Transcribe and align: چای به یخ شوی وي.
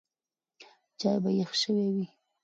چای 0.99 1.17
به 1.23 1.29
یخ 1.39 1.51
شوی 1.61 1.87
وي. 1.93 2.05